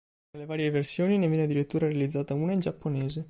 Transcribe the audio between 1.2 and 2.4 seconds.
viene addirittura realizzata